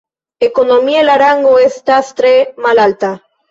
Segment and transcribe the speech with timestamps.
[0.45, 2.35] Ekonomie la rango estas tre
[2.67, 3.15] malalta.